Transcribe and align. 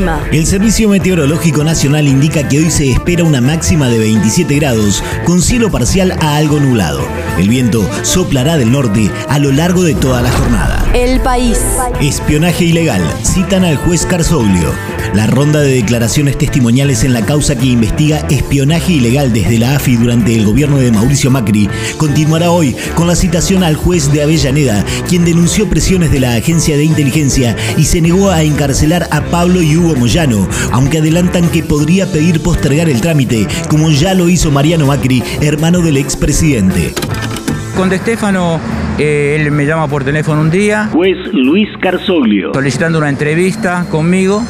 El 0.00 0.06
clima. 0.06 0.28
El 0.32 0.46
Servicio 0.46 0.88
Meteorológico 0.88 1.62
Nacional 1.62 2.08
indica 2.08 2.48
que 2.48 2.58
hoy 2.58 2.70
se 2.70 2.90
espera 2.90 3.24
una 3.24 3.40
máxima 3.40 3.88
de 3.88 3.98
27 3.98 4.54
grados, 4.56 5.02
con 5.24 5.42
cielo 5.42 5.70
parcial 5.70 6.12
a 6.20 6.36
algo 6.36 6.58
nublado. 6.58 7.00
El 7.38 7.48
viento 7.48 7.86
soplará 8.02 8.56
del 8.56 8.72
norte 8.72 9.10
a 9.28 9.38
lo 9.38 9.52
largo 9.52 9.82
de 9.82 9.94
toda 9.94 10.22
la 10.22 10.30
jornada. 10.30 10.84
El 10.94 11.20
país. 11.20 11.58
Espionaje 12.00 12.64
ilegal. 12.64 13.02
Citan 13.24 13.64
al 13.64 13.76
juez 13.76 14.06
Carzoglio. 14.06 14.72
La 15.14 15.26
ronda 15.26 15.60
de 15.60 15.74
declaraciones 15.74 16.38
testimoniales 16.38 17.02
en 17.02 17.12
la 17.12 17.26
causa 17.26 17.56
que 17.56 17.66
investiga 17.66 18.18
espionaje 18.30 18.92
ilegal 18.92 19.32
desde 19.32 19.58
la 19.58 19.74
AFI 19.74 19.96
durante 19.96 20.34
el 20.34 20.44
gobierno 20.44 20.78
de 20.78 20.92
Mauricio 20.92 21.32
Macri 21.32 21.68
continuará 21.96 22.52
hoy 22.52 22.76
con 22.94 23.08
la 23.08 23.16
citación 23.16 23.64
al 23.64 23.74
juez 23.74 24.12
de 24.12 24.22
Avellaneda, 24.22 24.84
quien 25.08 25.24
denunció 25.24 25.68
presiones 25.68 26.12
de 26.12 26.20
la 26.20 26.36
agencia 26.36 26.76
de 26.76 26.84
inteligencia 26.84 27.56
y 27.76 27.86
se 27.86 28.00
negó 28.00 28.30
a 28.30 28.42
encarcelar 28.44 29.08
a 29.10 29.22
Pablo 29.22 29.62
y 29.62 29.76
Hugo 29.76 29.89
Moyano, 29.94 30.48
aunque 30.72 30.98
adelantan 30.98 31.48
que 31.48 31.62
podría 31.62 32.06
pedir 32.06 32.42
postergar 32.42 32.88
el 32.88 33.00
trámite, 33.00 33.46
como 33.68 33.90
ya 33.90 34.14
lo 34.14 34.28
hizo 34.28 34.50
Mariano 34.50 34.86
Macri, 34.86 35.22
hermano 35.40 35.80
del 35.80 35.96
expresidente. 35.96 36.94
Con 37.76 37.88
De 37.88 37.98
Stefano, 37.98 38.60
eh, 38.98 39.38
él 39.40 39.50
me 39.52 39.64
llama 39.64 39.88
por 39.88 40.04
teléfono 40.04 40.42
un 40.42 40.50
día. 40.50 40.90
Juez 40.92 41.16
Luis 41.32 41.68
Carzoglio. 41.80 42.52
Solicitando 42.52 42.98
una 42.98 43.08
entrevista 43.08 43.86
conmigo, 43.88 44.42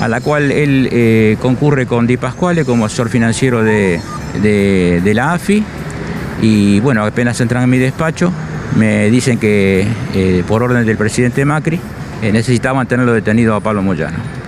a 0.00 0.06
la 0.06 0.20
cual 0.20 0.52
él 0.52 0.88
eh, 0.92 1.36
concurre 1.40 1.86
con 1.86 2.06
Di 2.06 2.16
Pasquale 2.16 2.64
como 2.64 2.84
asesor 2.84 3.08
financiero 3.08 3.64
de, 3.64 4.00
de, 4.40 5.00
de, 5.02 5.14
la 5.14 5.32
AFI. 5.32 5.64
Y 6.40 6.80
bueno, 6.80 7.04
apenas 7.04 7.40
entran 7.40 7.64
en 7.64 7.70
mi 7.70 7.78
despacho, 7.78 8.32
me 8.76 9.10
dicen 9.10 9.38
que 9.38 9.86
eh, 10.14 10.44
por 10.46 10.62
orden 10.62 10.86
del 10.86 10.96
presidente 10.96 11.44
Macri 11.44 11.80
necesitaban 12.22 12.86
tenerlo 12.86 13.12
detenido 13.12 13.56
a 13.56 13.60
Pablo 13.60 13.82
Moyano. 13.82 14.41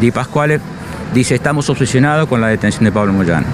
Di 0.00 0.10
Pasquale 0.10 0.60
dice, 1.14 1.34
estamos 1.34 1.68
obsesionados 1.68 2.28
con 2.28 2.40
la 2.40 2.48
detención 2.48 2.84
de 2.84 2.92
Pablo 2.92 3.12
Moyano. 3.12 3.46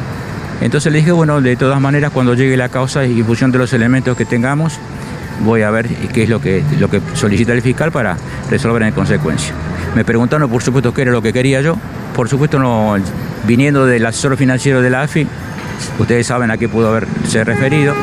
Entonces 0.60 0.92
le 0.92 0.98
dije, 0.98 1.12
bueno, 1.12 1.40
de 1.40 1.56
todas 1.56 1.80
maneras, 1.80 2.10
cuando 2.12 2.34
llegue 2.34 2.56
la 2.56 2.68
causa 2.68 3.04
y 3.04 3.22
función 3.22 3.52
de 3.52 3.58
los 3.58 3.72
elementos 3.72 4.16
que 4.16 4.24
tengamos, 4.24 4.78
voy 5.44 5.62
a 5.62 5.70
ver 5.70 5.88
qué 5.88 6.24
es 6.24 6.28
lo 6.28 6.40
que, 6.40 6.62
lo 6.78 6.90
que 6.90 7.00
solicita 7.14 7.52
el 7.52 7.62
fiscal 7.62 7.92
para 7.92 8.16
resolver 8.50 8.82
en 8.82 8.92
consecuencia. 8.92 9.54
Me 9.94 10.04
preguntaron, 10.04 10.50
por 10.50 10.62
supuesto, 10.62 10.92
qué 10.92 11.02
era 11.02 11.12
lo 11.12 11.22
que 11.22 11.32
quería 11.32 11.60
yo. 11.60 11.76
Por 12.14 12.28
supuesto, 12.28 12.58
no, 12.58 12.96
viniendo 13.46 13.86
del 13.86 14.04
asesor 14.04 14.36
financiero 14.36 14.82
de 14.82 14.90
la 14.90 15.02
AFI, 15.02 15.26
ustedes 15.98 16.26
saben 16.26 16.50
a 16.50 16.56
qué 16.56 16.68
pudo 16.68 16.88
haberse 16.88 17.44
referido. 17.44 17.94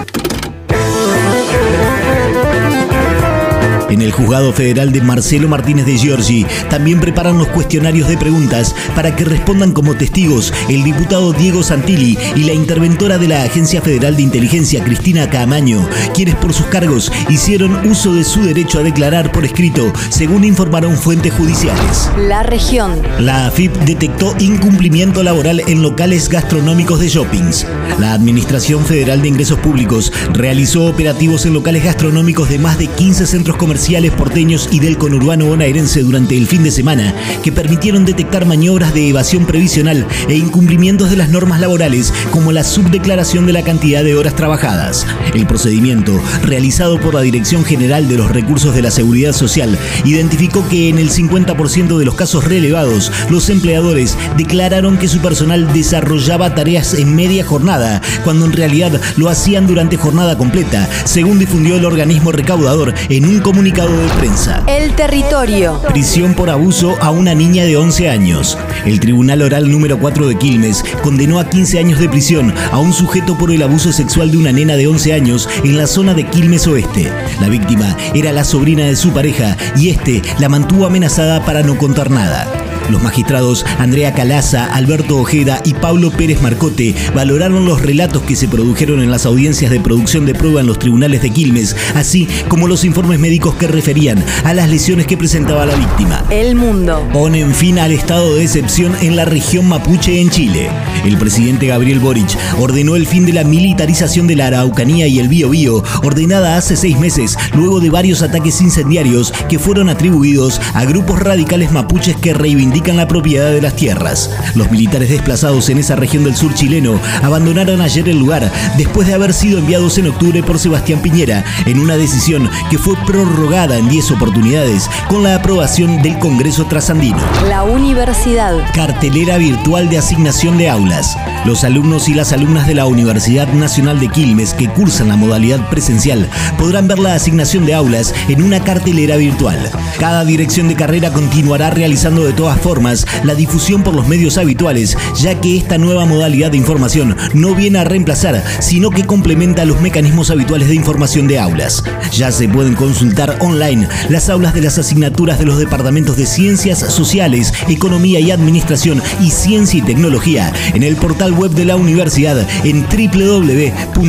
En 3.95 4.01
el 4.01 4.11
juzgado 4.11 4.51
federal 4.51 4.91
de 4.91 4.99
Marcelo 4.99 5.47
Martínez 5.47 5.85
de 5.85 5.97
Giorgi 5.97 6.45
también 6.69 6.99
preparan 6.99 7.38
los 7.38 7.47
cuestionarios 7.47 8.09
de 8.09 8.17
preguntas 8.17 8.75
para 8.93 9.15
que 9.15 9.23
respondan 9.23 9.71
como 9.71 9.95
testigos 9.95 10.53
el 10.67 10.83
diputado 10.83 11.31
Diego 11.31 11.63
Santilli 11.63 12.17
y 12.35 12.43
la 12.43 12.51
interventora 12.51 13.17
de 13.17 13.29
la 13.29 13.43
Agencia 13.43 13.81
Federal 13.81 14.17
de 14.17 14.23
Inteligencia 14.23 14.83
Cristina 14.83 15.29
Camaño, 15.29 15.88
quienes 16.13 16.35
por 16.35 16.51
sus 16.51 16.66
cargos 16.66 17.09
hicieron 17.29 17.88
uso 17.88 18.13
de 18.13 18.25
su 18.25 18.43
derecho 18.43 18.79
a 18.79 18.83
declarar 18.83 19.31
por 19.31 19.45
escrito, 19.45 19.93
según 20.09 20.43
informaron 20.43 20.97
fuentes 20.97 21.31
judiciales. 21.31 22.09
La 22.17 22.43
región. 22.43 23.01
La 23.21 23.47
AFIP 23.47 23.71
detectó 23.85 24.35
incumplimiento 24.39 25.23
laboral 25.23 25.61
en 25.67 25.81
locales 25.81 26.27
gastronómicos 26.27 26.99
de 26.99 27.07
shoppings. 27.07 27.66
La 27.97 28.11
Administración 28.11 28.83
Federal 28.83 29.21
de 29.21 29.29
Ingresos 29.29 29.59
Públicos 29.59 30.11
realizó 30.33 30.83
operativos 30.83 31.45
en 31.45 31.53
locales 31.53 31.85
gastronómicos 31.85 32.49
de 32.49 32.59
más 32.59 32.77
de 32.77 32.88
15 32.88 33.25
centros 33.25 33.55
comerciales 33.55 33.84
comerciales 33.86 34.14
porteños 34.14 34.67
y 34.72 34.80
del 34.80 34.97
conurbano 34.97 35.46
bonaerense 35.46 36.01
durante 36.01 36.35
el 36.35 36.47
fin 36.47 36.63
de 36.63 36.72
semana 36.72 37.13
que 37.44 37.51
permitieron 37.51 38.03
detectar 38.03 38.47
maniobras 38.47 38.96
de 38.96 39.09
evasión 39.09 39.46
previsional 39.46 40.07
e 40.28 40.34
incumplimientos 40.34 41.12
de 41.12 41.18
las 41.18 41.29
normas 41.29 41.59
laborales 41.59 42.12
como 42.31 42.51
la 42.51 42.63
subdeclaración 42.63 43.46
de 43.46 43.53
la 43.53 43.62
cantidad 43.62 44.03
de 44.03 44.16
horas 44.16 44.35
trabajadas. 44.35 45.06
El 45.35 45.46
procedimiento, 45.46 46.19
realizado 46.41 47.00
por 47.00 47.13
la 47.13 47.22
Dirección 47.22 47.63
General 47.63 48.07
de 48.07 48.18
los 48.18 48.31
Recursos 48.31 48.73
de 48.73 48.81
la 48.81 48.90
Seguridad 48.90 49.34
Social, 49.34 49.78
identificó 50.03 50.67
que 50.67 50.90
en 50.90 50.97
el 50.97 51.12
50% 51.12 52.00
de 52.00 52.06
los 52.06 52.16
casos 52.16 52.44
relevados, 52.44 53.12
los 53.29 53.52
empleadores 53.52 54.17
declararon 54.35 54.97
que 54.97 55.07
su 55.07 55.19
personal 55.19 55.72
desarrollaba 55.73 56.56
tareas 56.56 56.96
en 56.96 57.16
media 57.16 57.46
jornada, 57.46 58.02
cuando 58.23 58.47
en 58.47 58.53
realidad 58.53 59.00
lo 59.16 59.29
hacían 59.29 59.67
durante 59.67 59.96
jornada 59.96 60.40
completa, 60.40 60.90
según 61.03 61.38
difundió 61.38 61.75
el 61.75 61.85
organismo 61.85 62.31
recaudador 62.31 62.96
en 63.09 63.25
un 63.25 63.41
comunicado 63.41 63.75
de 63.84 64.08
prensa. 64.18 64.63
El 64.68 64.96
territorio. 64.96 65.81
Prisión 65.90 66.34
por 66.34 66.50
abuso 66.50 66.96
a 67.02 67.12
una 67.12 67.36
niña 67.36 67.66
de 67.66 67.75
11 67.75 68.09
años. 68.09 68.58
El 68.86 69.02
Tribunal 69.02 69.41
Oral 69.41 69.69
número 69.69 70.00
4 70.00 70.30
de 70.30 70.38
Quilmes 70.38 70.81
condenó 71.03 71.41
a 71.41 71.50
15 71.50 71.80
años 71.80 72.00
de 72.00 72.08
prisión 72.08 72.53
a 72.72 72.78
un 72.78 72.94
sujeto 72.94 73.38
por 73.38 73.52
el 73.52 73.62
abuso 73.62 73.91
sexual 73.91 74.31
de 74.31 74.38
una 74.38 74.53
nena 74.53 74.78
de 74.78 74.88
11 74.88 75.14
años 75.14 75.50
en 75.66 75.78
la 75.78 75.88
zona 75.88 76.14
de 76.14 76.25
Quilmes 76.25 76.66
Oeste. 76.68 77.12
La 77.41 77.50
víctima 77.50 77.97
era 78.14 78.31
la 78.31 78.46
sobrina 78.46 78.85
de 78.85 78.96
su 78.96 79.12
pareja 79.12 79.58
y 79.75 79.90
este 79.90 80.22
la 80.40 80.47
mantuvo 80.47 80.85
amenazada 80.85 81.44
para 81.44 81.62
no 81.62 81.78
contar 81.78 82.09
nada. 82.09 82.65
Los 82.90 83.01
magistrados 83.01 83.66
Andrea 83.79 84.13
Calaza, 84.13 84.66
Alberto 84.68 85.18
Ojeda 85.18 85.59
y 85.66 85.73
Pablo 85.73 86.12
Pérez 86.12 86.41
Marcote 86.41 86.94
valoraron 87.16 87.66
los 87.66 87.81
relatos 87.81 88.22
que 88.23 88.35
se 88.35 88.47
produjeron 88.47 89.01
en 89.01 89.09
las 89.09 89.25
audiencias 89.25 89.72
de 89.72 89.79
producción 89.79 90.25
de 90.25 90.35
prueba 90.35 90.62
en 90.62 90.68
los 90.68 90.78
tribunales 90.78 91.23
de 91.23 91.31
Quilmes, 91.31 91.75
así 91.96 92.28
como 92.47 92.68
los 92.68 92.85
informes 92.85 93.19
médicos 93.19 93.56
que 93.56 93.68
referían 93.68 94.23
a 94.44 94.53
las 94.53 94.69
lesiones 94.69 95.07
que 95.07 95.18
presentaba 95.18 95.66
la 95.66 95.75
víctima. 95.75 96.23
El 96.29 96.56
mundo. 96.56 97.07
Ponen 97.12 97.56
fin 97.56 97.79
al 97.79 97.91
estado 97.91 98.35
de 98.35 98.44
excepción 98.44 98.96
en 99.02 99.16
la 99.16 99.25
región 99.25 99.67
mapuche 99.67 100.22
en 100.22 100.29
Chile. 100.29 100.69
El 101.06 101.17
presidente 101.17 101.67
Gabriel 101.67 102.00
Boric 102.00 102.38
ordenó 102.59 102.96
el 102.96 103.07
fin 103.07 103.25
de 103.25 103.34
la 103.34 103.44
militarización 103.44 104.28
de 104.28 104.35
la 104.35 104.47
Araucanía 104.47 105.07
y 105.07 105.19
el 105.19 105.28
Biobío, 105.28 105.84
ordenada 106.03 106.57
hace 106.57 106.75
seis 106.75 107.00
meses, 107.00 107.38
luego 107.56 107.79
de 107.79 107.90
varios 107.90 108.22
ataques 108.22 108.62
incendiarios 108.62 109.34
que 109.50 109.57
fueron 109.57 109.90
atribuidos 109.90 110.62
a 110.73 110.85
grupos 110.85 111.19
radicales 111.19 111.72
mapuches 111.72 112.16
que 112.17 112.34
reivindican 112.34 112.75
la 112.75 113.08
propiedad 113.08 113.52
de 113.52 113.62
las 113.62 113.75
tierras. 113.75 114.30
Los 114.53 114.69
militares 114.69 115.09
desplazados 115.09 115.69
en 115.69 115.78
esa 115.78 115.96
región 115.96 116.25
del 116.25 116.36
sur 116.36 116.53
chileno 116.53 117.00
abandonaron 117.24 117.81
ayer 117.81 118.08
el 118.09 118.19
lugar 118.19 118.52
después 118.78 119.08
de 119.08 119.13
haber 119.13 119.34
sido 119.34 119.59
enviados 119.59 119.97
en 119.97 120.08
octubre 120.08 120.44
por 120.44 120.59
Sebastián 120.59 121.02
Piñera 121.02 121.44
en 121.66 121.80
una 121.80 121.96
decisión 121.96 122.50
que 122.69 122.78
fue 122.78 122.96
prorrogada 123.08 123.78
en 123.78 123.88
10 123.88 124.12
oportunidades 124.12 124.90
con 125.08 125.24
la 125.24 125.35
aprobación 125.35 126.02
del 126.02 126.19
Congreso 126.19 126.66
trasandino. 126.66 127.18
La 127.47 127.64
universidad. 127.64 128.53
Cartelera 128.74 129.38
virtual 129.38 129.90
de 129.90 129.97
asignación 129.97 130.58
de 130.58 130.69
aulas. 130.69 131.18
Los 131.46 131.64
alumnos 131.64 132.09
y 132.09 132.14
las 132.14 132.34
alumnas 132.34 132.68
de 132.68 132.75
la 132.75 132.85
Universidad 132.85 133.47
Nacional 133.47 134.00
de 134.00 134.09
Quilmes 134.09 134.53
que 134.53 134.68
cursan 134.68 135.08
la 135.08 135.16
modalidad 135.16 135.69
presencial 135.69 136.30
podrán 136.59 136.88
ver 136.88 137.00
la 137.00 137.16
asignación 137.16 137.66
de 137.66 137.74
aulas 137.74 138.14
en 138.28 138.44
una 138.44 138.64
cartelera 138.64 139.16
virtual. 139.16 139.72
Cada 139.97 140.25
dirección 140.25 140.68
de 140.68 140.75
carrera 140.75 141.12
continuará 141.12 141.69
realizando 141.69 142.25
de 142.25 142.34
todas 142.34 142.59
formas 142.66 143.06
la 143.24 143.36
difusión 143.36 143.84
por 143.84 143.94
los 143.94 144.08
medios 144.08 144.40
habituales, 144.40 144.98
ya 145.16 145.40
que 145.40 145.56
esta 145.56 145.78
nueva 145.78 146.06
modalidad 146.06 146.50
de 146.50 146.58
información 146.58 147.16
no 147.36 147.53
viene 147.53 147.78
a 147.78 147.84
reemplazar, 147.84 148.44
sino 148.58 148.90
que 148.90 149.06
complementa 149.06 149.66
los 149.66 149.81
mecanismos 149.81 150.31
habituales 150.31 150.68
de 150.70 150.74
información 150.74 151.28
de 151.28 151.38
aulas. 151.38 151.84
Ya 152.12 152.31
se 152.31 152.50
pueden 152.50 152.74
consultar 152.74 153.38
online 153.40 153.88
las 154.09 154.30
aulas 154.30 154.56
de 154.56 154.62
las 154.62 154.80
asignaturas 154.80 155.38
de 155.38 155.46
los 155.46 155.59
departamentos 155.59 156.18
de 156.18 156.26
Ciencias 156.26 156.80
Sociales, 156.80 157.53
Economía 157.68 158.20
y 158.20 158.31
Administración 158.31 159.00
y 159.22 159.30
Ciencia 159.30 159.78
y 159.78 159.84
Tecnología 159.84 160.52
en 160.74 160.82
el 160.82 160.96
portal 160.96 161.34
web 161.34 161.52
de 161.52 161.66
la 161.66 161.76
universidad 161.76 162.47
en 162.64 162.82
www.unq.edu.ar. 162.82 164.06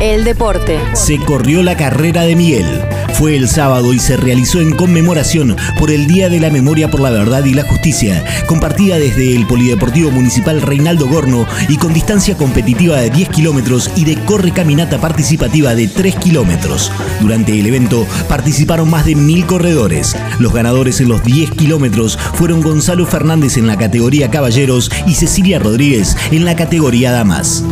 El 0.00 0.22
deporte. 0.22 0.78
Se 0.92 1.18
corrió 1.18 1.64
la 1.64 1.76
carrera 1.76 2.22
de 2.22 2.36
Miguel. 2.36 3.01
Fue 3.14 3.36
el 3.36 3.48
sábado 3.48 3.92
y 3.92 3.98
se 3.98 4.16
realizó 4.16 4.60
en 4.60 4.74
conmemoración 4.74 5.56
por 5.78 5.90
el 5.90 6.06
Día 6.06 6.28
de 6.28 6.40
la 6.40 6.50
Memoria 6.50 6.90
por 6.90 7.00
la 7.00 7.10
Verdad 7.10 7.44
y 7.44 7.54
la 7.54 7.62
Justicia, 7.62 8.24
compartida 8.46 8.98
desde 8.98 9.36
el 9.36 9.46
Polideportivo 9.46 10.10
Municipal 10.10 10.60
Reinaldo 10.60 11.06
Gorno 11.06 11.46
y 11.68 11.76
con 11.76 11.92
distancia 11.92 12.36
competitiva 12.36 12.96
de 12.96 13.10
10 13.10 13.28
kilómetros 13.28 13.90
y 13.96 14.04
de 14.04 14.16
corre 14.24 14.52
caminata 14.52 14.98
participativa 14.98 15.74
de 15.74 15.88
3 15.88 16.16
kilómetros. 16.16 16.90
Durante 17.20 17.58
el 17.58 17.66
evento 17.66 18.06
participaron 18.28 18.90
más 18.90 19.04
de 19.04 19.14
mil 19.14 19.46
corredores. 19.46 20.16
Los 20.38 20.52
ganadores 20.52 21.00
en 21.00 21.08
los 21.08 21.22
10 21.22 21.52
kilómetros 21.52 22.18
fueron 22.34 22.60
Gonzalo 22.60 23.06
Fernández 23.06 23.56
en 23.56 23.66
la 23.66 23.76
categoría 23.76 24.30
Caballeros 24.30 24.90
y 25.06 25.14
Cecilia 25.14 25.58
Rodríguez 25.58 26.16
en 26.30 26.44
la 26.44 26.56
categoría 26.56 27.12
Damas. 27.12 27.62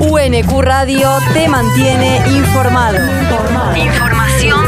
UNQ 0.00 0.60
Radio 0.60 1.08
te 1.32 1.48
mantiene 1.48 2.20
informado. 2.36 2.98
Información 3.76 4.67